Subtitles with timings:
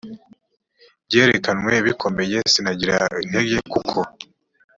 [1.07, 3.99] byerekanywe bikomeye sinasigarana intege kuko